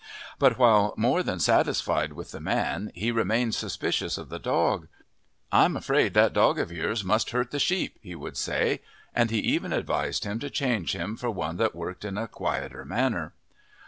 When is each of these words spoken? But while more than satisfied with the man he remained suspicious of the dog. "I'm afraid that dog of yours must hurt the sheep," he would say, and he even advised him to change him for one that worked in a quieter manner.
But 0.39 0.57
while 0.57 0.95
more 0.97 1.21
than 1.21 1.39
satisfied 1.39 2.13
with 2.13 2.31
the 2.31 2.39
man 2.39 2.91
he 2.95 3.11
remained 3.11 3.53
suspicious 3.53 4.17
of 4.17 4.29
the 4.29 4.39
dog. 4.39 4.87
"I'm 5.51 5.77
afraid 5.77 6.15
that 6.15 6.33
dog 6.33 6.57
of 6.57 6.71
yours 6.71 7.03
must 7.03 7.29
hurt 7.29 7.51
the 7.51 7.59
sheep," 7.59 7.99
he 8.01 8.15
would 8.15 8.35
say, 8.35 8.81
and 9.13 9.29
he 9.29 9.37
even 9.37 9.71
advised 9.71 10.23
him 10.23 10.39
to 10.39 10.49
change 10.49 10.93
him 10.95 11.17
for 11.17 11.29
one 11.29 11.57
that 11.57 11.75
worked 11.75 12.03
in 12.03 12.17
a 12.17 12.27
quieter 12.27 12.83
manner. 12.83 13.33